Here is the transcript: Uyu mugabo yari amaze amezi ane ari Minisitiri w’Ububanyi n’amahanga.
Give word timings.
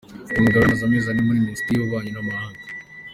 Uyu 0.29 0.43
mugabo 0.45 0.61
yari 0.61 0.69
amaze 0.69 0.83
amezi 0.85 1.07
ane 1.07 1.21
ari 1.23 1.31
Minisitiri 1.39 1.75
w’Ububanyi 1.77 2.11
n’amahanga. 2.13 2.61